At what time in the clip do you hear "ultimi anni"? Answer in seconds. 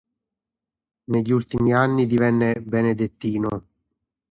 1.31-2.07